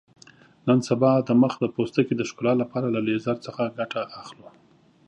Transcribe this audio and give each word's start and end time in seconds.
نن 0.67 0.79
سبا 0.89 1.11
د 1.27 1.29
مخ 1.41 1.53
د 1.59 1.65
پوستکي 1.75 2.13
د 2.17 2.21
ښکلا 2.29 2.53
لپاره 2.61 2.87
له 2.95 2.99
لیزر 3.07 3.37
څخه 3.47 3.73
ګټه 3.77 4.01
اخلو. 4.21 4.47